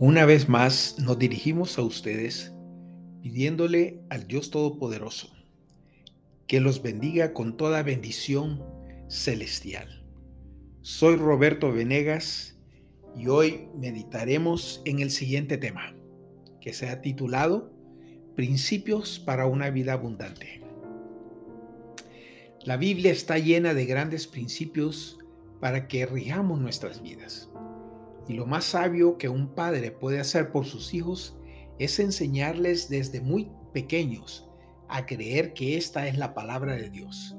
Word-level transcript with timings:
Una 0.00 0.26
vez 0.26 0.48
más 0.48 0.94
nos 1.00 1.18
dirigimos 1.18 1.76
a 1.76 1.82
ustedes 1.82 2.52
pidiéndole 3.20 4.00
al 4.10 4.28
Dios 4.28 4.52
Todopoderoso 4.52 5.34
que 6.46 6.60
los 6.60 6.82
bendiga 6.82 7.32
con 7.32 7.56
toda 7.56 7.82
bendición 7.82 8.62
celestial. 9.08 10.06
Soy 10.82 11.16
Roberto 11.16 11.72
Venegas 11.72 12.56
y 13.16 13.26
hoy 13.26 13.66
meditaremos 13.76 14.82
en 14.84 15.00
el 15.00 15.10
siguiente 15.10 15.58
tema, 15.58 15.96
que 16.60 16.72
se 16.72 16.88
ha 16.90 17.00
titulado 17.00 17.72
Principios 18.36 19.18
para 19.18 19.46
una 19.46 19.68
vida 19.70 19.94
abundante. 19.94 20.62
La 22.62 22.76
Biblia 22.76 23.10
está 23.10 23.38
llena 23.38 23.74
de 23.74 23.84
grandes 23.84 24.28
principios 24.28 25.18
para 25.58 25.88
que 25.88 26.06
rijamos 26.06 26.60
nuestras 26.60 27.02
vidas. 27.02 27.50
Y 28.28 28.34
lo 28.34 28.46
más 28.46 28.64
sabio 28.64 29.16
que 29.16 29.28
un 29.28 29.54
padre 29.54 29.90
puede 29.90 30.20
hacer 30.20 30.52
por 30.52 30.66
sus 30.66 30.92
hijos 30.92 31.36
es 31.78 31.98
enseñarles 31.98 32.88
desde 32.88 33.20
muy 33.20 33.50
pequeños 33.72 34.48
a 34.88 35.06
creer 35.06 35.54
que 35.54 35.76
esta 35.76 36.06
es 36.06 36.18
la 36.18 36.34
palabra 36.34 36.74
de 36.74 36.90
Dios, 36.90 37.36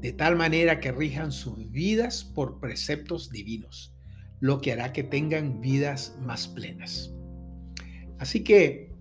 de 0.00 0.12
tal 0.12 0.36
manera 0.36 0.80
que 0.80 0.92
rijan 0.92 1.30
sus 1.30 1.70
vidas 1.70 2.24
por 2.24 2.58
preceptos 2.58 3.30
divinos, 3.30 3.94
lo 4.40 4.60
que 4.60 4.72
hará 4.72 4.92
que 4.92 5.02
tengan 5.02 5.60
vidas 5.60 6.16
más 6.20 6.48
plenas. 6.48 7.12
Así 8.18 8.42
que 8.42 8.94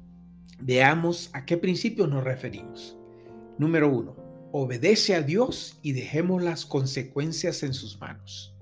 veamos 0.61 1.29
a 1.33 1.45
qué 1.45 1.57
principios 1.57 2.09
nos 2.09 2.23
referimos. 2.23 2.97
Número 3.57 3.89
uno, 3.89 4.15
obedece 4.51 5.15
a 5.15 5.21
Dios 5.21 5.79
y 5.81 5.91
dejemos 5.93 6.41
las 6.41 6.65
consecuencias 6.65 7.63
en 7.63 7.73
sus 7.73 7.99
manos. 7.99 8.55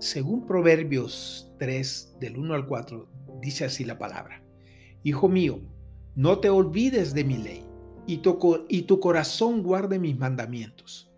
Según 0.00 0.46
Proverbios 0.46 1.52
3, 1.58 2.16
del 2.20 2.38
1 2.38 2.54
al 2.54 2.66
4, 2.66 3.06
dice 3.42 3.66
así 3.66 3.84
la 3.84 3.98
palabra. 3.98 4.42
Hijo 5.02 5.28
mío, 5.28 5.60
no 6.14 6.38
te 6.40 6.48
olvides 6.48 7.12
de 7.12 7.22
mi 7.22 7.36
ley, 7.36 7.66
y 8.06 8.16
tu, 8.22 8.98
corazón 8.98 9.62
guarde 9.62 9.98
mis 9.98 10.16
mandamientos, 10.16 11.12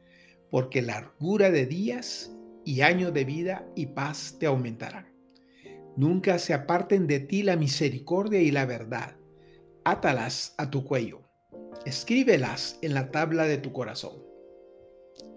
porque 0.50 0.83
largura 0.83 1.52
de 1.52 1.64
días 1.64 2.36
y 2.64 2.80
años 2.80 3.14
de 3.14 3.24
vida 3.24 3.69
y 3.77 3.86
paz 3.86 4.34
te 4.41 4.47
aumentarán. 4.47 5.14
Nunca 5.96 6.41
se 6.41 6.52
aparten 6.52 7.06
de 7.06 7.20
ti 7.20 7.44
la 7.44 7.55
misericordia 7.55 8.42
y 8.42 8.50
la 8.50 8.67
verdad. 8.67 9.14
Átalas 9.84 10.56
a 10.58 10.70
tu 10.70 10.84
cuello, 10.84 11.22
escríbelas 11.86 12.80
en 12.83 12.94
la 12.94 13.12
tabla 13.12 13.44
de 13.44 13.58
tu 13.58 13.72
corazón, 13.72 14.24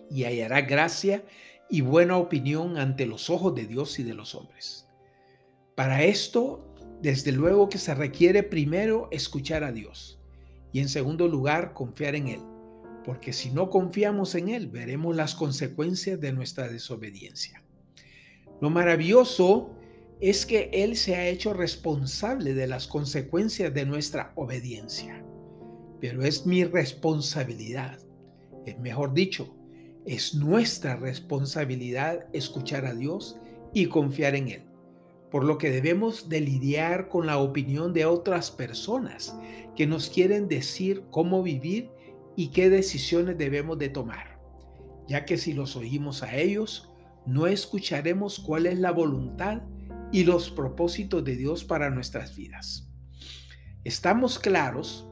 y 0.09 0.23
hallará 0.23 0.61
gracia 0.61 1.23
y 1.69 1.81
buena 1.81 2.17
opinión 2.17 2.77
ante 2.77 3.05
los 3.05 3.29
ojos 3.29 3.55
de 3.55 3.65
Dios 3.65 3.99
y 3.99 4.03
de 4.03 4.13
los 4.13 4.35
hombres. 4.35 4.87
Para 5.75 6.03
esto, 6.03 6.73
desde 7.01 7.31
luego 7.31 7.69
que 7.69 7.77
se 7.77 7.93
requiere 7.93 8.43
primero 8.43 9.07
escuchar 9.11 9.63
a 9.63 9.71
Dios 9.71 10.19
y 10.71 10.79
en 10.79 10.89
segundo 10.89 11.27
lugar 11.27 11.73
confiar 11.73 12.15
en 12.15 12.27
Él, 12.27 12.41
porque 13.03 13.33
si 13.33 13.51
no 13.51 13.69
confiamos 13.69 14.35
en 14.35 14.49
Él, 14.49 14.67
veremos 14.67 15.15
las 15.15 15.35
consecuencias 15.35 16.19
de 16.19 16.31
nuestra 16.31 16.67
desobediencia. 16.67 17.63
Lo 18.61 18.69
maravilloso 18.69 19.75
es 20.21 20.45
que 20.45 20.69
Él 20.71 20.95
se 20.95 21.15
ha 21.15 21.27
hecho 21.27 21.53
responsable 21.53 22.53
de 22.53 22.67
las 22.67 22.87
consecuencias 22.87 23.73
de 23.73 23.85
nuestra 23.85 24.31
obediencia, 24.35 25.23
pero 25.99 26.23
es 26.23 26.45
mi 26.45 26.63
responsabilidad, 26.63 27.99
es 28.65 28.79
mejor 28.79 29.13
dicho, 29.13 29.54
es 30.05 30.35
nuestra 30.35 30.95
responsabilidad 30.95 32.27
escuchar 32.31 32.85
a 32.85 32.93
Dios 32.93 33.37
y 33.73 33.87
confiar 33.87 34.35
en 34.35 34.49
Él, 34.49 34.63
por 35.31 35.43
lo 35.43 35.57
que 35.57 35.71
debemos 35.71 36.29
de 36.29 36.41
lidiar 36.41 37.09
con 37.09 37.25
la 37.25 37.39
opinión 37.39 37.91
de 37.91 38.05
otras 38.05 38.51
personas 38.51 39.35
que 39.75 39.87
nos 39.87 40.09
quieren 40.09 40.47
decir 40.47 41.03
cómo 41.09 41.41
vivir 41.41 41.89
y 42.35 42.49
qué 42.49 42.69
decisiones 42.69 43.37
debemos 43.37 43.79
de 43.79 43.89
tomar, 43.89 44.39
ya 45.07 45.25
que 45.25 45.37
si 45.37 45.53
los 45.53 45.75
oímos 45.75 46.21
a 46.21 46.35
ellos, 46.35 46.91
no 47.25 47.47
escucharemos 47.47 48.39
cuál 48.39 48.67
es 48.67 48.77
la 48.77 48.91
voluntad 48.91 49.63
y 50.11 50.23
los 50.23 50.51
propósitos 50.51 51.23
de 51.23 51.35
Dios 51.35 51.63
para 51.63 51.89
nuestras 51.89 52.35
vidas. 52.35 52.87
Estamos 53.83 54.37
claros 54.37 55.07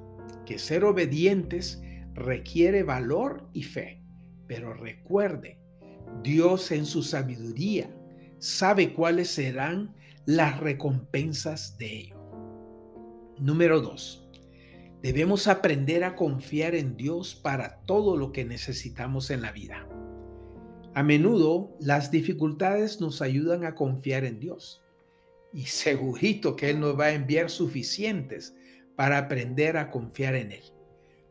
que 0.46 0.60
ser 0.60 0.84
obedientes 0.84 1.82
requiere 2.14 2.84
valor 2.84 3.50
y 3.54 3.64
fe 3.64 4.03
pero 4.48 4.74
recuerde, 4.74 5.58
Dios 6.22 6.72
en 6.72 6.86
su 6.86 7.04
sabiduría 7.04 7.90
sabe 8.40 8.94
cuáles 8.94 9.30
serán 9.30 9.96
las 10.26 10.60
recompensas 10.60 11.78
de 11.78 12.00
ello. 12.00 12.24
Número 13.40 13.82
2. 13.82 14.30
Debemos 15.02 15.48
aprender 15.48 16.04
a 16.04 16.16
confiar 16.16 16.76
en 16.76 16.96
Dios 16.96 17.36
para 17.36 17.82
todo 17.82 18.16
lo 18.16 18.32
que 18.32 18.46
necesitamos 18.46 19.32
en 19.32 19.42
la 19.42 19.52
vida. 19.52 19.88
A 20.94 21.04
menudo 21.04 21.76
las 21.80 22.12
dificultades 22.12 23.02
nos 23.02 23.22
ayudan 23.22 23.66
a 23.66 23.76
confiar 23.76 24.24
en 24.24 24.40
Dios 24.40 24.82
y 25.52 25.66
segurito 25.66 26.56
que 26.56 26.70
Él 26.70 26.80
nos 26.80 26.98
va 26.98 27.06
a 27.06 27.14
enviar 27.14 27.50
suficientes 27.50 28.56
para 28.96 29.18
aprender 29.18 29.76
a 29.78 29.90
confiar 29.90 30.36
en 30.36 30.52
Él. 30.54 30.64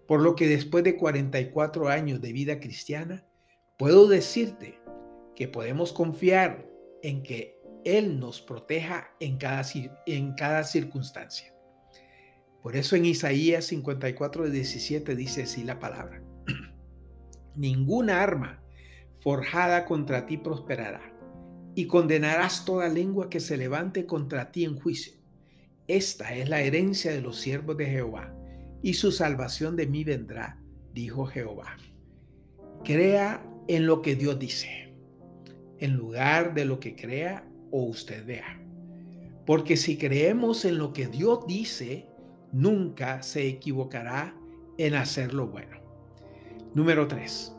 Por 0.06 0.20
lo 0.20 0.34
que 0.34 0.48
después 0.48 0.84
de 0.84 0.96
44 0.96 1.88
años 1.88 2.20
de 2.20 2.32
vida 2.32 2.60
cristiana, 2.60 3.24
puedo 3.78 4.08
decirte 4.08 4.80
que 5.34 5.48
podemos 5.48 5.92
confiar 5.92 6.68
en 7.02 7.22
que 7.22 7.60
Él 7.84 8.18
nos 8.20 8.40
proteja 8.40 9.14
en 9.20 9.38
cada, 9.38 9.62
en 10.06 10.34
cada 10.34 10.64
circunstancia. 10.64 11.54
Por 12.62 12.76
eso 12.76 12.94
en 12.94 13.06
Isaías 13.06 13.64
54, 13.66 14.50
17 14.50 15.16
dice 15.16 15.44
así 15.44 15.64
la 15.64 15.80
palabra. 15.80 16.22
Ninguna 17.56 18.22
arma 18.22 18.62
forjada 19.20 19.84
contra 19.84 20.26
ti 20.26 20.36
prosperará, 20.36 21.12
y 21.74 21.86
condenarás 21.86 22.64
toda 22.64 22.88
lengua 22.88 23.30
que 23.30 23.40
se 23.40 23.56
levante 23.56 24.04
contra 24.06 24.52
ti 24.52 24.64
en 24.64 24.78
juicio. 24.78 25.14
Esta 25.88 26.34
es 26.34 26.48
la 26.48 26.60
herencia 26.60 27.12
de 27.12 27.22
los 27.22 27.38
siervos 27.38 27.76
de 27.76 27.86
Jehová 27.86 28.34
y 28.82 28.94
su 28.94 29.12
salvación 29.12 29.76
de 29.76 29.86
mí 29.86 30.04
vendrá, 30.04 30.58
dijo 30.92 31.26
Jehová. 31.26 31.76
Crea 32.84 33.46
en 33.68 33.86
lo 33.86 34.02
que 34.02 34.16
Dios 34.16 34.38
dice, 34.38 34.92
en 35.78 35.94
lugar 35.94 36.54
de 36.54 36.64
lo 36.64 36.80
que 36.80 36.96
crea 36.96 37.48
o 37.70 37.84
usted 37.84 38.26
vea. 38.26 38.60
Porque 39.46 39.76
si 39.76 39.96
creemos 39.96 40.64
en 40.64 40.78
lo 40.78 40.92
que 40.92 41.06
Dios 41.06 41.46
dice, 41.46 42.08
nunca 42.52 43.22
se 43.22 43.46
equivocará 43.46 44.36
en 44.78 44.94
hacer 44.94 45.32
lo 45.32 45.46
bueno. 45.46 45.78
Número 46.74 47.06
3. 47.06 47.52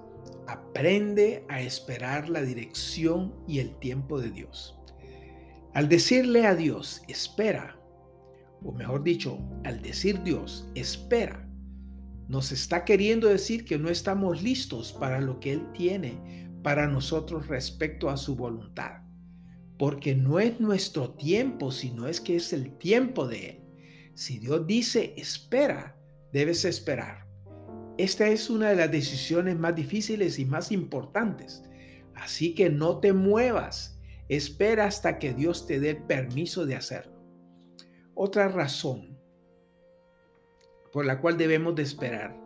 Aprende 0.48 1.46
a 1.48 1.62
esperar 1.62 2.30
la 2.30 2.42
dirección 2.42 3.34
y 3.48 3.60
el 3.60 3.78
tiempo 3.80 4.20
de 4.20 4.30
Dios. 4.30 4.80
Al 5.74 5.90
decirle 5.90 6.46
a 6.46 6.56
Dios, 6.56 7.02
espera, 7.08 7.80
o 8.64 8.72
mejor 8.72 9.04
dicho, 9.04 9.40
al 9.64 9.82
decir 9.82 10.24
Dios, 10.24 10.70
espera, 10.76 11.50
nos 12.28 12.52
está 12.52 12.86
queriendo 12.86 13.28
decir 13.28 13.66
que 13.66 13.78
no 13.78 13.90
estamos 13.90 14.42
listos 14.42 14.94
para 14.94 15.20
lo 15.20 15.40
que 15.40 15.52
Él 15.52 15.72
tiene 15.74 16.50
para 16.64 16.88
nosotros 16.88 17.48
respecto 17.48 18.10
a 18.10 18.18
su 18.18 18.36
voluntad. 18.36 19.02
Porque 19.78 20.16
no 20.16 20.40
es 20.40 20.60
nuestro 20.60 21.12
tiempo, 21.12 21.72
sino 21.72 22.08
es 22.08 22.22
que 22.22 22.38
es 22.38 22.54
el 22.54 22.78
tiempo 22.78 23.28
de 23.28 23.50
Él. 23.50 23.64
Si 24.14 24.40
Dios 24.40 24.66
dice 24.66 25.14
espera, 25.18 25.98
debes 26.32 26.64
esperar. 26.64 27.28
Esta 27.98 28.28
es 28.30 28.50
una 28.50 28.70
de 28.70 28.76
las 28.78 28.92
decisiones 28.92 29.58
más 29.58 29.76
difíciles 29.76 30.40
y 30.40 30.46
más 30.46 30.72
importantes. 30.72 31.64
Así 32.16 32.56
que 32.56 32.70
no 32.70 33.00
te 33.00 33.14
muevas. 33.14 34.00
Espera 34.30 34.86
hasta 34.86 35.20
que 35.20 35.34
Dios 35.34 35.68
te 35.68 35.80
dé 35.80 35.96
permiso 35.96 36.66
de 36.66 36.76
hacerlo. 36.76 37.13
Otra 38.16 38.48
razón 38.48 39.18
por 40.92 41.06
la 41.06 41.20
cual 41.20 41.38
debemos 41.38 41.76
de 41.76 41.84
esperar 41.84 42.38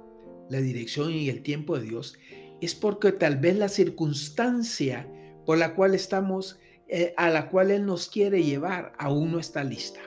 la 0.50 0.60
dirección 0.60 1.12
y 1.12 1.30
el 1.30 1.44
tiempo 1.44 1.78
de 1.78 1.86
Dios 1.86 2.18
es 2.62 2.74
porque 2.74 3.12
tal 3.12 3.38
vez 3.38 3.58
la 3.58 3.70
circunstancia 3.70 5.12
por 5.46 5.58
la 5.58 5.76
cual 5.76 5.94
estamos, 5.94 6.60
eh, 6.88 7.14
a 7.18 7.30
la 7.30 7.50
cual 7.50 7.72
Él 7.72 7.86
nos 7.86 8.08
quiere 8.10 8.44
llevar, 8.44 8.94
aún 8.98 9.32
no 9.32 9.40
está 9.40 9.64
lista. 9.64 10.00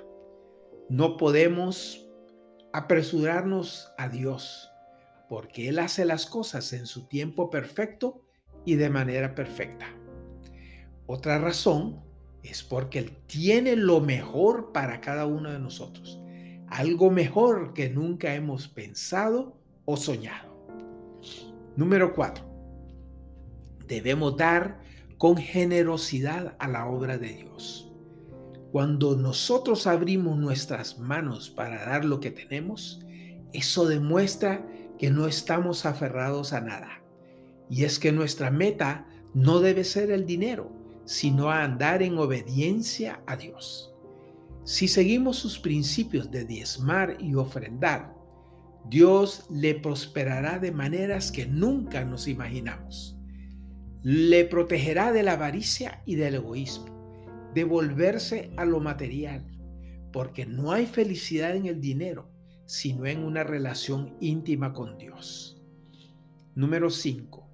No 0.89 1.17
podemos 1.17 2.09
apresurarnos 2.73 3.93
a 3.99 4.09
Dios, 4.09 4.71
porque 5.29 5.69
Él 5.69 5.79
hace 5.79 6.05
las 6.05 6.27
cosas 6.27 6.73
en 6.73 6.87
su 6.87 7.07
tiempo 7.07 7.51
perfecto 7.51 8.23
y 8.65 8.75
de 8.75 8.91
manera 8.91 9.35
perfecta. 9.35 9.87
Otra 11.07 11.39
razón 11.39 12.03
es 12.43 12.63
porque 12.63 12.99
Él 12.99 13.13
tiene 13.27 13.77
lo 13.77 14.01
mejor 14.01 14.73
para 14.73 15.01
cada 15.01 15.27
uno 15.27 15.51
de 15.51 15.59
nosotros. 15.59 16.21
Algo 16.69 17.11
mejor 17.11 17.75
que 17.75 17.91
nunca 17.91 18.35
hemos 18.35 18.69
pensado 18.69 19.57
o 19.85 19.97
soñado. 19.97 20.51
Número 21.77 22.15
cuatro. 22.15 22.45
Debemos 23.87 24.37
dar 24.37 24.81
con 25.19 25.37
generosidad 25.37 26.55
a 26.59 26.69
la 26.69 26.87
obra 26.87 27.19
de 27.19 27.29
Dios. 27.29 27.93
Cuando 28.73 29.17
nosotros 29.17 29.87
abrimos 29.87 30.39
nuestras 30.39 30.99
manos 30.99 31.51
para 31.51 31.85
dar 31.85 32.05
lo 32.05 32.21
que 32.21 32.31
tenemos, 32.31 33.05
eso 33.53 33.87
demuestra 33.87 34.65
que 34.99 35.11
no 35.11 35.27
estamos 35.27 35.87
aferrados 35.87 36.53
a 36.53 36.61
nada. 36.61 37.03
Y 37.69 37.85
es 37.85 37.99
que 37.99 38.13
nuestra 38.13 38.51
meta 38.51 39.07
no 39.35 39.61
debe 39.61 39.85
ser 39.85 40.11
el 40.11 40.25
dinero, 40.25 40.73
sino 41.11 41.51
andar 41.51 42.05
en 42.05 42.17
obediencia 42.19 43.21
a 43.27 43.37
Dios. 43.37 43.93
Si 44.63 44.87
seguimos 44.87 45.39
sus 45.39 45.59
principios 45.59 46.31
de 46.31 46.45
diezmar 46.45 47.17
y 47.19 47.35
ofrendar, 47.35 48.15
Dios 48.89 49.45
le 49.51 49.75
prosperará 49.75 50.61
de 50.61 50.71
maneras 50.71 51.33
que 51.33 51.47
nunca 51.47 52.05
nos 52.05 52.29
imaginamos. 52.29 53.19
Le 54.05 54.45
protegerá 54.45 55.11
de 55.11 55.25
la 55.25 55.33
avaricia 55.33 56.01
y 56.07 56.15
del 56.15 56.37
egoísmo, 56.37 57.51
de 57.55 57.65
volverse 57.65 58.53
a 58.57 58.65
lo 58.65 58.79
material, 58.79 59.45
porque 60.13 60.47
no 60.47 60.71
hay 60.71 60.87
felicidad 60.87 61.57
en 61.57 61.67
el 61.67 61.81
dinero, 61.81 62.31
sino 62.67 63.05
en 63.07 63.25
una 63.25 63.43
relación 63.43 64.17
íntima 64.21 64.73
con 64.73 64.97
Dios. 64.97 65.61
Número 66.55 66.89
5. 66.89 67.51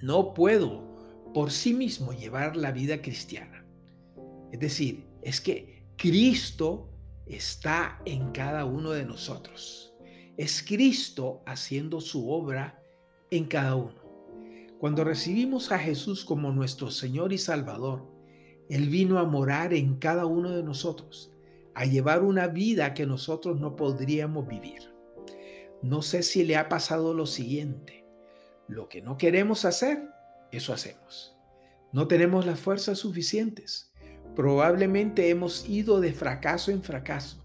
No 0.00 0.32
puedo 0.32 0.91
por 1.32 1.50
sí 1.50 1.74
mismo 1.74 2.12
llevar 2.12 2.56
la 2.56 2.72
vida 2.72 3.00
cristiana. 3.00 3.64
Es 4.52 4.60
decir, 4.60 5.06
es 5.22 5.40
que 5.40 5.84
Cristo 5.96 6.88
está 7.26 8.00
en 8.04 8.32
cada 8.32 8.64
uno 8.64 8.90
de 8.90 9.04
nosotros. 9.04 9.94
Es 10.36 10.62
Cristo 10.62 11.42
haciendo 11.46 12.00
su 12.00 12.30
obra 12.30 12.82
en 13.30 13.46
cada 13.46 13.76
uno. 13.76 14.02
Cuando 14.78 15.04
recibimos 15.04 15.70
a 15.70 15.78
Jesús 15.78 16.24
como 16.24 16.50
nuestro 16.50 16.90
Señor 16.90 17.32
y 17.32 17.38
Salvador, 17.38 18.04
Él 18.68 18.88
vino 18.88 19.18
a 19.18 19.24
morar 19.24 19.72
en 19.72 19.96
cada 19.96 20.26
uno 20.26 20.50
de 20.50 20.62
nosotros, 20.62 21.32
a 21.74 21.84
llevar 21.84 22.22
una 22.22 22.48
vida 22.48 22.92
que 22.92 23.06
nosotros 23.06 23.60
no 23.60 23.76
podríamos 23.76 24.46
vivir. 24.48 24.92
No 25.82 26.02
sé 26.02 26.22
si 26.22 26.44
le 26.44 26.56
ha 26.56 26.68
pasado 26.68 27.14
lo 27.14 27.26
siguiente. 27.26 28.04
Lo 28.68 28.88
que 28.88 29.02
no 29.02 29.16
queremos 29.16 29.64
hacer, 29.64 30.08
eso 30.52 30.72
hacemos. 30.72 31.36
No 31.92 32.06
tenemos 32.08 32.46
las 32.46 32.60
fuerzas 32.60 32.98
suficientes. 32.98 33.92
Probablemente 34.36 35.28
hemos 35.28 35.68
ido 35.68 36.00
de 36.00 36.12
fracaso 36.12 36.70
en 36.70 36.82
fracaso 36.82 37.42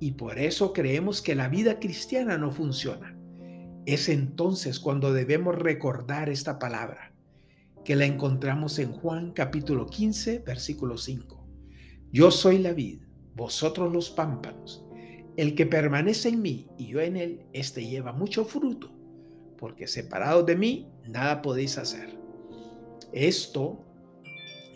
y 0.00 0.12
por 0.12 0.38
eso 0.38 0.72
creemos 0.72 1.22
que 1.22 1.34
la 1.34 1.48
vida 1.48 1.78
cristiana 1.78 2.38
no 2.38 2.50
funciona. 2.50 3.16
Es 3.86 4.08
entonces 4.08 4.80
cuando 4.80 5.12
debemos 5.12 5.56
recordar 5.56 6.28
esta 6.28 6.58
palabra, 6.58 7.12
que 7.84 7.96
la 7.96 8.04
encontramos 8.04 8.78
en 8.78 8.92
Juan 8.92 9.32
capítulo 9.32 9.86
15, 9.86 10.40
versículo 10.40 10.98
5. 10.98 11.46
Yo 12.12 12.30
soy 12.30 12.58
la 12.58 12.72
vid, 12.72 13.02
vosotros 13.34 13.92
los 13.92 14.10
pámpanos. 14.10 14.84
El 15.36 15.54
que 15.54 15.66
permanece 15.66 16.28
en 16.28 16.42
mí 16.42 16.68
y 16.76 16.88
yo 16.88 17.00
en 17.00 17.16
él, 17.16 17.46
éste 17.52 17.86
lleva 17.86 18.12
mucho 18.12 18.44
fruto, 18.44 18.92
porque 19.56 19.86
separados 19.86 20.44
de 20.46 20.56
mí, 20.56 20.90
nada 21.06 21.42
podéis 21.42 21.78
hacer. 21.78 22.18
Esto 23.12 23.84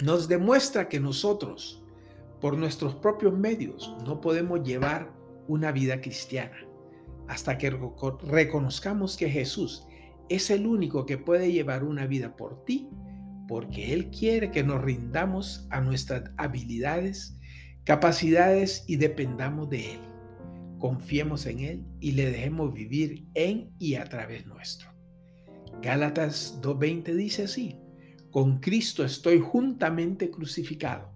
nos 0.03 0.29
demuestra 0.29 0.89
que 0.89 1.01
nosotros, 1.01 1.83
por 2.41 2.57
nuestros 2.57 2.95
propios 2.95 3.37
medios 3.39 3.95
no 4.05 4.21
podemos 4.21 4.63
llevar 4.65 5.13
una 5.47 5.71
vida 5.71 6.01
cristiana 6.01 6.57
hasta 7.29 7.57
que 7.57 7.71
reconozcamos 7.71 9.17
que 9.17 9.29
Jesús 9.29 9.87
es 10.29 10.51
el 10.51 10.67
único 10.67 11.07
que 11.07 11.19
puede 11.19 11.53
llevar 11.53 11.85
una 11.85 12.07
vida 12.07 12.37
por 12.37 12.65
ti, 12.65 12.89
porque 13.49 13.93
Él 13.93 14.11
quiere 14.11 14.51
que 14.51 14.63
nos 14.63 14.83
rindamos 14.83 15.67
a 15.71 15.81
nuestras 15.81 16.31
habilidades, 16.37 17.39
capacidades 17.85 18.85
y 18.87 18.97
dependamos 18.97 19.69
de 19.71 19.93
Él. 19.93 20.01
Confiemos 20.79 21.47
en 21.47 21.61
Él 21.61 21.85
y 22.01 22.13
le 22.13 22.31
dejemos 22.31 22.73
vivir 22.73 23.27
en 23.35 23.71
y 23.79 23.95
a 23.95 24.05
través 24.05 24.47
nuestro. 24.47 24.91
Gálatas 25.81 26.61
2.20 26.63 27.15
dice 27.15 27.45
así, 27.45 27.77
con 28.33 28.61
Cristo 28.61 29.05
estoy 29.05 29.41
juntamente 29.41 30.31
crucificado 30.31 31.13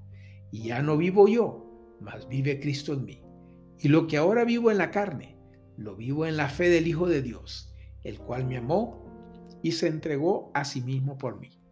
y 0.53 0.69
ya 0.69 0.83
no 0.83 0.99
vivo 0.99 1.27
yo, 1.27 1.97
mas 1.99 2.29
vive 2.29 2.61
Cristo 2.61 2.93
en 2.93 3.05
mí. 3.07 3.23
Y 3.81 3.89
lo 3.89 4.07
que 4.07 4.19
ahora 4.19 4.45
vivo 4.45 4.71
en 4.71 4.79
la 4.79 4.91
carne, 4.91 5.39
lo 5.79 5.97
vivo 5.97 6.27
en 6.27 6.37
la 6.37 6.49
fe 6.49 6.69
del 6.69 6.87
Hijo 6.87 7.09
de 7.09 7.23
Dios, 7.23 7.75
el 8.05 8.19
cual 8.19 8.47
me 8.47 8.59
amó 8.59 9.03
y 9.63 9.73
se 9.73 9.89
entregó 9.89 10.51
a 10.55 10.67
sí 10.67 10.83
mismo 10.83 11.17
por 11.17 11.41
mí. 11.41 11.63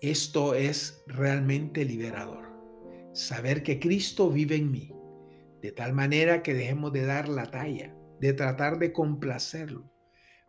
Esto 0.00 0.54
es 0.54 1.02
realmente 1.08 1.84
liberador. 1.84 2.44
Saber 3.12 3.64
que 3.64 3.80
Cristo 3.80 4.30
vive 4.30 4.54
en 4.54 4.70
mí, 4.70 4.92
de 5.60 5.72
tal 5.72 5.92
manera 5.92 6.42
que 6.42 6.54
dejemos 6.54 6.92
de 6.92 7.04
dar 7.04 7.28
la 7.28 7.50
talla, 7.50 7.96
de 8.20 8.32
tratar 8.32 8.78
de 8.78 8.92
complacerlo, 8.92 9.90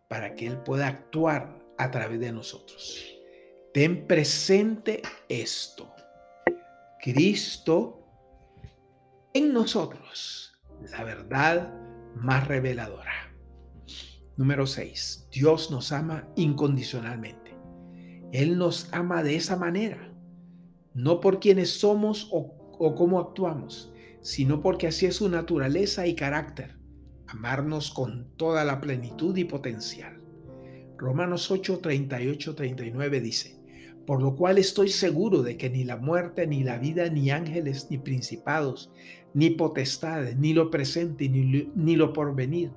para 0.07 0.35
que 0.35 0.45
Él 0.45 0.59
pueda 0.59 0.87
actuar 0.87 1.65
a 1.77 1.89
través 1.89 2.19
de 2.19 2.31
nosotros. 2.31 3.14
Ten 3.75 4.07
presente 4.07 5.01
esto. 5.27 5.93
Cristo 6.97 8.07
en 9.33 9.51
nosotros, 9.51 10.53
la 10.91 11.03
verdad 11.03 11.73
más 12.15 12.47
reveladora. 12.47 13.35
Número 14.37 14.65
6. 14.65 15.27
Dios 15.29 15.71
nos 15.71 15.91
ama 15.91 16.25
incondicionalmente. 16.37 17.53
Él 18.31 18.57
nos 18.57 18.87
ama 18.93 19.23
de 19.23 19.35
esa 19.35 19.57
manera, 19.57 20.09
no 20.93 21.19
por 21.19 21.41
quienes 21.41 21.71
somos 21.71 22.29
o, 22.31 22.55
o 22.79 22.95
cómo 22.95 23.19
actuamos, 23.19 23.91
sino 24.21 24.61
porque 24.61 24.87
así 24.87 25.05
es 25.05 25.17
su 25.17 25.27
naturaleza 25.27 26.07
y 26.07 26.15
carácter, 26.15 26.77
amarnos 27.27 27.91
con 27.91 28.37
toda 28.37 28.63
la 28.63 28.79
plenitud 28.79 29.35
y 29.35 29.43
potencial. 29.43 30.21
Romanos 30.97 31.51
8, 31.51 31.79
38, 31.79 32.55
39 32.55 33.19
dice, 33.19 33.64
por 34.05 34.21
lo 34.21 34.35
cual 34.35 34.57
estoy 34.57 34.89
seguro 34.89 35.41
de 35.41 35.57
que 35.57 35.69
ni 35.69 35.83
la 35.83 35.97
muerte, 35.97 36.47
ni 36.47 36.63
la 36.63 36.77
vida, 36.77 37.09
ni 37.09 37.31
ángeles, 37.31 37.87
ni 37.89 37.97
principados, 37.97 38.91
ni 39.33 39.49
potestades, 39.49 40.37
ni 40.37 40.53
lo 40.53 40.69
presente, 40.69 41.27
ni, 41.27 41.69
ni 41.75 41.95
lo 41.95 42.13
porvenir, 42.13 42.71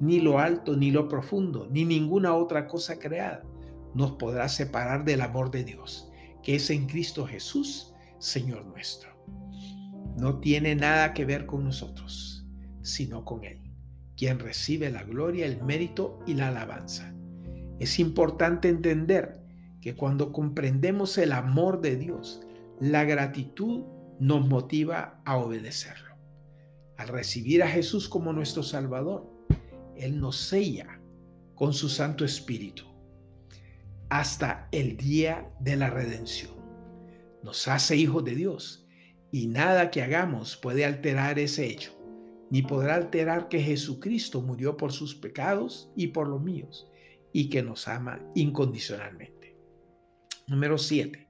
ni 0.00 0.20
lo 0.20 0.38
alto, 0.38 0.76
ni 0.76 0.90
lo 0.90 1.08
profundo, 1.08 1.68
ni 1.70 1.84
ninguna 1.84 2.34
otra 2.34 2.66
cosa 2.66 2.98
creada 2.98 3.44
nos 3.94 4.12
podrá 4.12 4.48
separar 4.48 5.04
del 5.04 5.20
amor 5.20 5.50
de 5.50 5.64
Dios, 5.64 6.10
que 6.42 6.56
es 6.56 6.70
en 6.70 6.86
Cristo 6.86 7.26
Jesús, 7.26 7.94
Señor 8.18 8.64
nuestro. 8.66 9.10
No 10.16 10.40
tiene 10.40 10.74
nada 10.74 11.14
que 11.14 11.24
ver 11.24 11.46
con 11.46 11.64
nosotros, 11.64 12.46
sino 12.82 13.24
con 13.24 13.44
Él, 13.44 13.60
quien 14.16 14.38
recibe 14.38 14.90
la 14.90 15.04
gloria, 15.04 15.46
el 15.46 15.62
mérito 15.62 16.20
y 16.26 16.34
la 16.34 16.48
alabanza. 16.48 17.14
Es 17.78 17.98
importante 17.98 18.68
entender 18.68 19.41
que 19.82 19.96
cuando 19.96 20.32
comprendemos 20.32 21.18
el 21.18 21.32
amor 21.32 21.82
de 21.82 21.96
Dios, 21.96 22.40
la 22.80 23.04
gratitud 23.04 23.84
nos 24.20 24.48
motiva 24.48 25.20
a 25.24 25.36
obedecerlo. 25.36 26.14
Al 26.96 27.08
recibir 27.08 27.62
a 27.62 27.68
Jesús 27.68 28.08
como 28.08 28.32
nuestro 28.32 28.62
Salvador, 28.62 29.28
Él 29.96 30.20
nos 30.20 30.36
sella 30.36 31.00
con 31.56 31.74
su 31.74 31.88
Santo 31.88 32.24
Espíritu 32.24 32.84
hasta 34.08 34.68
el 34.72 34.96
día 34.96 35.50
de 35.58 35.74
la 35.74 35.90
redención. 35.90 36.52
Nos 37.42 37.66
hace 37.66 37.96
hijos 37.96 38.24
de 38.24 38.36
Dios 38.36 38.86
y 39.32 39.48
nada 39.48 39.90
que 39.90 40.02
hagamos 40.02 40.56
puede 40.56 40.84
alterar 40.84 41.38
ese 41.38 41.66
hecho, 41.66 41.92
ni 42.50 42.62
podrá 42.62 42.94
alterar 42.94 43.48
que 43.48 43.60
Jesucristo 43.60 44.42
murió 44.42 44.76
por 44.76 44.92
sus 44.92 45.14
pecados 45.14 45.90
y 45.96 46.08
por 46.08 46.28
los 46.28 46.40
míos 46.40 46.86
y 47.32 47.48
que 47.48 47.62
nos 47.62 47.88
ama 47.88 48.20
incondicionalmente. 48.34 49.41
Número 50.46 50.76
7. 50.76 51.28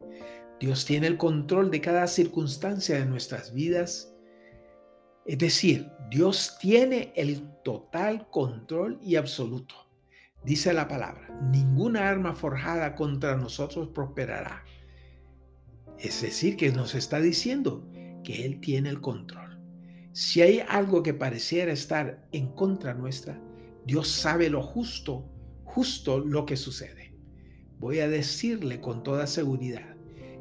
Dios 0.60 0.84
tiene 0.84 1.06
el 1.06 1.16
control 1.16 1.70
de 1.70 1.80
cada 1.80 2.06
circunstancia 2.06 2.98
de 2.98 3.06
nuestras 3.06 3.52
vidas. 3.52 4.14
Es 5.26 5.38
decir, 5.38 5.90
Dios 6.10 6.56
tiene 6.60 7.12
el 7.16 7.48
total 7.62 8.28
control 8.30 8.98
y 9.02 9.16
absoluto. 9.16 9.74
Dice 10.44 10.72
la 10.72 10.88
palabra, 10.88 11.28
ninguna 11.50 12.08
arma 12.08 12.34
forjada 12.34 12.94
contra 12.94 13.36
nosotros 13.36 13.88
prosperará. 13.88 14.64
Es 15.98 16.22
decir, 16.22 16.56
que 16.56 16.72
nos 16.72 16.94
está 16.94 17.20
diciendo 17.20 17.88
que 18.24 18.44
Él 18.44 18.60
tiene 18.60 18.88
el 18.88 19.00
control. 19.00 19.60
Si 20.12 20.42
hay 20.42 20.62
algo 20.68 21.02
que 21.02 21.14
pareciera 21.14 21.72
estar 21.72 22.26
en 22.32 22.48
contra 22.48 22.94
nuestra, 22.94 23.40
Dios 23.84 24.08
sabe 24.08 24.48
lo 24.48 24.62
justo, 24.62 25.28
justo 25.64 26.18
lo 26.18 26.44
que 26.44 26.56
sucede 26.56 27.01
voy 27.82 27.98
a 27.98 28.08
decirle 28.08 28.80
con 28.80 29.02
toda 29.02 29.26
seguridad 29.26 29.96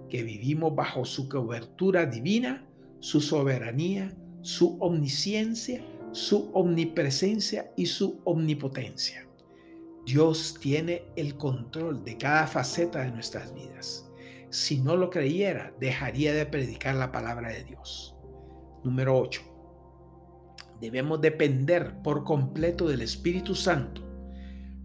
que 0.10 0.22
vivimos 0.22 0.76
bajo 0.76 1.06
su 1.06 1.28
cobertura 1.28 2.06
divina, 2.06 2.64
su 3.00 3.20
soberanía, 3.20 4.16
su 4.44 4.78
omnisciencia, 4.80 5.84
su 6.12 6.52
omnipresencia 6.54 7.72
y 7.76 7.88
su 7.88 8.22
omnipotencia. 8.26 9.28
Dios 10.06 10.56
tiene 10.60 11.06
el 11.16 11.36
control 11.36 12.06
de 12.06 12.16
cada 12.16 12.46
faceta 12.46 13.02
de 13.02 13.12
nuestras 13.12 13.54
vidas. 13.56 14.08
si 14.52 14.82
no 14.82 14.98
lo 14.98 15.10
creyera, 15.10 15.74
dejaría 15.80 16.34
de 16.34 16.46
predicar 16.46 16.96
la 16.96 17.12
palabra 17.12 17.50
de 17.50 17.64
Dios. 17.64 18.18
Número 18.84 19.18
8. 19.18 19.42
Debemos 20.82 21.22
depender 21.22 22.02
por 22.04 22.26
completo 22.26 22.88
del 22.90 23.02
Espíritu 23.02 23.56
Santo. 23.56 24.02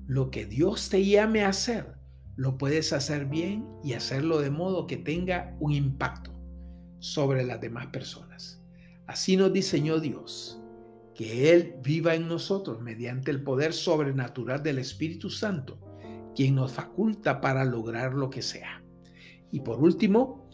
Lo 0.06 0.30
que 0.30 0.46
Dios 0.46 0.88
te 0.88 1.04
llame 1.04 1.42
a 1.42 1.48
hacer, 1.48 1.95
lo 2.36 2.58
puedes 2.58 2.92
hacer 2.92 3.26
bien 3.26 3.66
y 3.82 3.94
hacerlo 3.94 4.40
de 4.40 4.50
modo 4.50 4.86
que 4.86 4.98
tenga 4.98 5.56
un 5.58 5.72
impacto 5.72 6.30
sobre 6.98 7.44
las 7.44 7.60
demás 7.60 7.86
personas. 7.88 8.62
Así 9.06 9.36
nos 9.36 9.52
diseñó 9.52 10.00
Dios, 10.00 10.60
que 11.14 11.52
Él 11.52 11.76
viva 11.82 12.14
en 12.14 12.28
nosotros 12.28 12.80
mediante 12.82 13.30
el 13.30 13.42
poder 13.42 13.72
sobrenatural 13.72 14.62
del 14.62 14.78
Espíritu 14.78 15.30
Santo, 15.30 15.78
quien 16.34 16.54
nos 16.54 16.72
faculta 16.72 17.40
para 17.40 17.64
lograr 17.64 18.12
lo 18.12 18.28
que 18.28 18.42
sea. 18.42 18.82
Y 19.50 19.60
por 19.60 19.80
último, 19.80 20.50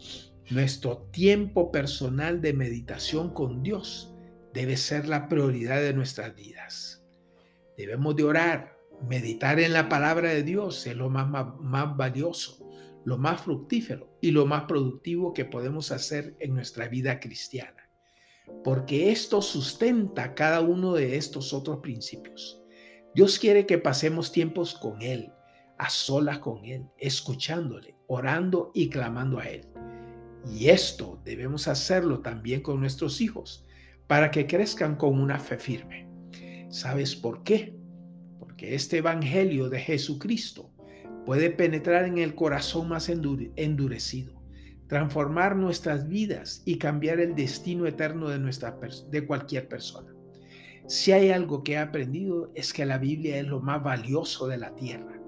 nuestro 0.49 0.97
tiempo 1.11 1.71
personal 1.71 2.39
de 2.41 2.53
meditación 2.53 3.33
con 3.33 3.63
Dios 3.63 4.13
debe 4.53 4.77
ser 4.77 5.07
la 5.07 5.27
prioridad 5.27 5.81
de 5.81 5.93
nuestras 5.93 6.33
vidas. 6.35 7.03
Debemos 7.75 8.15
de 8.15 8.23
orar, 8.23 8.72
meditar 9.07 9.59
en 9.59 9.73
la 9.73 9.89
palabra 9.89 10.29
de 10.29 10.43
Dios 10.43 10.85
es 10.87 10.95
lo 10.95 11.09
más, 11.09 11.29
más, 11.29 11.47
más 11.59 11.95
valioso 11.95 12.63
lo 13.05 13.17
más 13.17 13.41
fructífero 13.41 14.17
y 14.21 14.31
lo 14.31 14.45
más 14.45 14.63
productivo 14.63 15.33
que 15.33 15.45
podemos 15.45 15.91
hacer 15.91 16.35
en 16.39 16.53
nuestra 16.53 16.87
vida 16.87 17.19
cristiana, 17.19 17.89
porque 18.63 19.11
esto 19.11 19.41
sustenta 19.41 20.33
cada 20.35 20.61
uno 20.61 20.93
de 20.93 21.17
estos 21.17 21.53
otros 21.53 21.79
principios. 21.79 22.61
Dios 23.13 23.37
quiere 23.37 23.65
que 23.65 23.77
pasemos 23.77 24.31
tiempos 24.31 24.73
con 24.73 25.01
Él, 25.01 25.31
a 25.77 25.89
solas 25.89 26.39
con 26.39 26.65
Él, 26.65 26.85
escuchándole, 26.97 27.95
orando 28.07 28.71
y 28.73 28.89
clamando 28.89 29.39
a 29.39 29.45
Él. 29.45 29.67
Y 30.49 30.69
esto 30.69 31.21
debemos 31.23 31.67
hacerlo 31.67 32.21
también 32.21 32.61
con 32.61 32.79
nuestros 32.79 33.21
hijos, 33.21 33.65
para 34.07 34.31
que 34.31 34.47
crezcan 34.47 34.95
con 34.95 35.19
una 35.19 35.39
fe 35.39 35.57
firme. 35.57 36.07
¿Sabes 36.69 37.15
por 37.15 37.43
qué? 37.43 37.77
Este 38.63 38.99
Evangelio 38.99 39.67
de 39.67 39.77
Jesucristo 39.77 40.71
puede 41.25 41.49
penetrar 41.49 42.05
en 42.05 42.17
el 42.17 42.33
corazón 42.33 42.87
más 42.87 43.09
endurecido, 43.09 44.41
transformar 44.87 45.57
nuestras 45.57 46.07
vidas 46.07 46.61
y 46.63 46.77
cambiar 46.77 47.19
el 47.19 47.35
destino 47.35 47.85
eterno 47.87 48.29
de, 48.29 48.39
nuestra, 48.39 48.79
de 49.09 49.27
cualquier 49.27 49.67
persona. 49.67 50.15
Si 50.87 51.11
hay 51.11 51.31
algo 51.31 51.61
que 51.61 51.73
he 51.73 51.77
aprendido 51.77 52.53
es 52.55 52.71
que 52.71 52.85
la 52.85 52.97
Biblia 52.97 53.37
es 53.37 53.47
lo 53.47 53.59
más 53.59 53.83
valioso 53.83 54.47
de 54.47 54.57
la 54.57 54.73
tierra, 54.75 55.19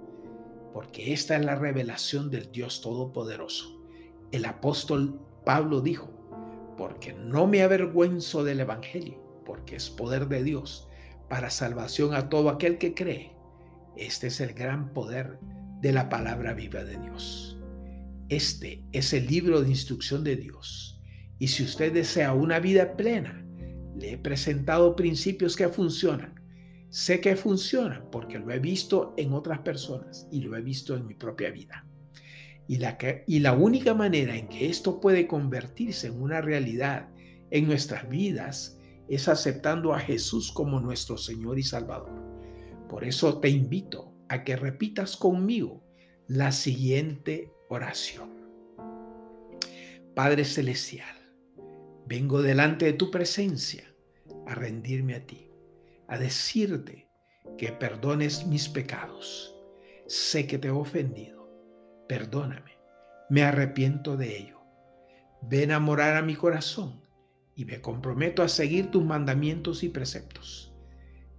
porque 0.72 1.12
esta 1.12 1.36
es 1.36 1.44
la 1.44 1.56
revelación 1.56 2.32
del 2.32 2.50
Dios 2.54 2.80
Todopoderoso. 2.80 3.82
El 4.32 4.46
apóstol 4.46 5.20
Pablo 5.44 5.82
dijo, 5.82 6.10
porque 6.78 7.12
no 7.12 7.48
me 7.48 7.64
avergüenzo 7.64 8.46
del 8.46 8.62
Evangelio, 8.62 9.22
porque 9.46 9.76
es 9.76 9.90
poder 9.90 10.30
de 10.30 10.42
Dios 10.42 10.85
para 11.30 11.50
salvación 11.50 12.14
a 12.14 12.30
todo 12.30 12.50
aquel 12.50 12.78
que 12.78 12.94
cree. 12.94 13.36
Este 13.98 14.28
es 14.28 14.42
el 14.42 14.54
gran 14.54 14.94
poder 14.94 15.40
de 15.82 15.92
la 15.92 16.10
palabra 16.10 16.54
viva 16.54 16.84
de 16.84 16.98
Dios. 16.98 17.58
Este 18.30 18.84
es 18.92 19.14
el 19.14 19.28
libro 19.28 19.62
de 19.62 19.70
instrucción 19.70 20.24
de 20.24 20.36
Dios. 20.36 21.02
Y 21.38 21.48
si 21.50 21.64
usted 21.64 21.94
desea 21.94 22.34
una 22.34 22.60
vida 22.60 22.96
plena, 22.96 23.46
le 23.96 24.14
he 24.14 24.18
presentado 24.18 24.96
principios 24.96 25.56
que 25.56 25.70
funcionan. 25.70 26.36
Sé 26.90 27.20
que 27.20 27.36
funcionan 27.36 28.10
porque 28.12 28.40
lo 28.40 28.52
he 28.52 28.60
visto 28.60 29.14
en 29.18 29.34
otras 29.34 29.60
personas 29.60 30.28
y 30.32 30.42
lo 30.42 30.56
he 30.56 30.62
visto 30.62 30.96
en 30.96 31.06
mi 31.06 31.14
propia 31.14 31.52
vida. 31.52 31.86
Y 32.68 33.40
la, 33.40 33.54
única 33.54 33.94
manera 33.94 34.36
en 34.36 34.48
que 34.48 34.68
esto 34.68 35.00
puede 35.00 35.28
convertirse 35.28 36.08
en 36.08 36.22
una 36.22 36.42
realidad 36.42 37.10
en 37.52 37.68
nuestras 37.68 38.10
vidas 38.10 38.80
es 39.08 39.28
aceptando 39.28 39.94
a 39.94 40.00
Jesús 40.00 40.52
como 40.52 40.80
nuestro 40.80 41.18
Señor 41.18 41.60
y 41.60 41.64
Salvador. 41.64 42.12
Por 42.90 43.04
eso 43.04 43.40
te 43.40 43.50
invito 43.50 44.14
a 44.30 44.44
que 44.44 44.56
repitas 44.56 45.16
conmigo 45.18 45.84
la 46.28 46.52
siguiente 46.52 47.52
oración. 47.70 48.30
Padre 50.16 50.46
Celestial, 50.46 51.16
vengo 52.08 52.42
delante 52.42 52.86
de 52.86 52.94
tu 52.94 53.12
presencia 53.12 53.84
a 54.48 54.56
rendirme 54.56 55.16
a 55.16 55.26
ti, 55.26 55.52
a 56.08 56.18
decirte 56.18 57.10
que 57.58 57.72
perdones 57.72 58.48
mis 58.48 58.70
pecados. 58.70 59.56
Sé 60.08 60.48
que 60.48 60.58
te 60.58 60.70
he 60.70 60.72
ofendido, 60.72 61.50
perdóname, 62.08 62.78
me 63.30 63.44
arrepiento 63.44 64.18
de 64.18 64.38
ello. 64.38 64.62
Ven 65.42 65.72
a 65.72 65.80
morar 65.80 66.16
a 66.16 66.22
mi 66.22 66.36
corazón 66.36 67.05
y 67.56 67.66
me 67.66 67.82
comprometo 67.82 68.44
a 68.44 68.50
seguir 68.50 68.92
tus 68.92 69.04
mandamientos 69.04 69.84
y 69.84 69.90
preceptos. 69.90 70.74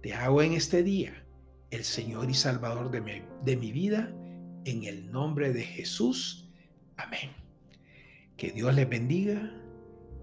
Te 0.01 0.13
hago 0.13 0.41
en 0.41 0.53
este 0.53 0.83
día 0.83 1.25
el 1.69 1.83
Señor 1.83 2.29
y 2.29 2.33
Salvador 2.33 2.91
de 2.91 3.01
mi, 3.01 3.21
de 3.43 3.55
mi 3.55 3.71
vida, 3.71 4.13
en 4.65 4.83
el 4.83 5.11
nombre 5.11 5.53
de 5.53 5.63
Jesús. 5.63 6.49
Amén. 6.95 7.31
Que 8.35 8.51
Dios 8.51 8.73
les 8.75 8.89
bendiga, 8.89 9.53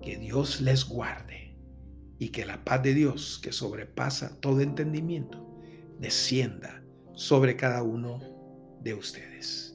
que 0.03 0.17
Dios 0.17 0.61
les 0.61 0.85
guarde 0.85 1.57
y 2.19 2.29
que 2.29 2.45
la 2.45 2.65
paz 2.65 2.83
de 2.83 2.95
Dios, 2.95 3.41
que 3.43 3.53
sobrepasa 3.53 4.41
todo 4.41 4.61
entendimiento, 4.61 5.61
descienda 5.99 6.83
sobre 7.15 7.57
cada 7.57 7.83
uno 7.83 8.21
de 8.83 8.95
ustedes. 8.95 9.74